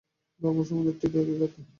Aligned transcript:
ধর্ম 0.41 0.59
সম্বন্ধেও 0.63 0.99
ঠিক 1.01 1.13
এই 1.21 1.37
কথা। 1.41 1.61